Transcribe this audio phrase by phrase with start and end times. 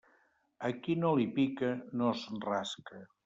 [0.69, 3.05] A qui no li pica, no es rasca.